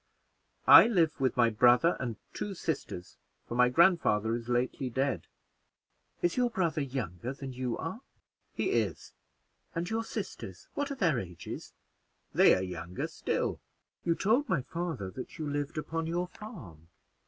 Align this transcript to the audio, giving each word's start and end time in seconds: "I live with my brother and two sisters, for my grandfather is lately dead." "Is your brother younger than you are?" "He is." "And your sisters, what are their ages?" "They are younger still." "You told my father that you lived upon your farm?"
"I 0.65 0.87
live 0.87 1.19
with 1.21 1.37
my 1.37 1.51
brother 1.51 1.95
and 1.99 2.15
two 2.33 2.55
sisters, 2.55 3.17
for 3.47 3.53
my 3.53 3.69
grandfather 3.69 4.35
is 4.35 4.49
lately 4.49 4.89
dead." 4.89 5.27
"Is 6.23 6.37
your 6.37 6.49
brother 6.49 6.81
younger 6.81 7.33
than 7.33 7.53
you 7.53 7.77
are?" 7.77 8.01
"He 8.51 8.71
is." 8.71 9.13
"And 9.75 9.87
your 9.91 10.03
sisters, 10.03 10.67
what 10.73 10.89
are 10.89 10.95
their 10.95 11.19
ages?" 11.19 11.75
"They 12.33 12.55
are 12.55 12.63
younger 12.63 13.05
still." 13.05 13.59
"You 14.03 14.15
told 14.15 14.49
my 14.49 14.63
father 14.63 15.11
that 15.11 15.37
you 15.37 15.47
lived 15.47 15.77
upon 15.77 16.07
your 16.07 16.25
farm?" 16.25 16.87